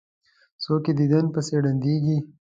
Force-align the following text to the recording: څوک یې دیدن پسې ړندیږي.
څوک 0.63 0.83
یې 0.87 0.93
دیدن 0.99 1.25
پسې 1.33 1.55
ړندیږي. 1.63 2.17